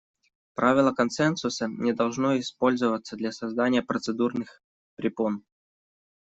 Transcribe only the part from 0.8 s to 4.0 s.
консенсуса не должно использоваться для создания